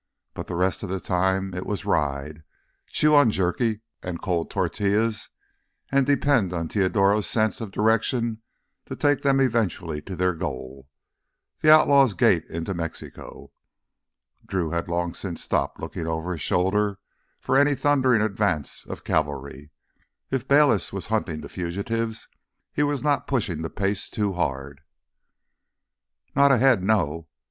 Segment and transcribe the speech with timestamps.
[0.33, 2.41] But the rest of the time it was ride,
[2.87, 5.29] chew on jerky and cold tortillas,
[5.91, 8.41] and depend on Teodoro's sense of direction
[8.87, 13.51] to take them eventually to their goal—the outlaws' gate into Mexico.
[14.47, 16.97] Drew had long since stopped looking over his shoulder
[17.39, 19.69] for any thundering advance of cavalry.
[20.31, 22.27] If Bayliss was hunting the fugitives,
[22.73, 24.81] he was not pushing the pace too hard.
[26.35, 27.27] "Not ahead, no."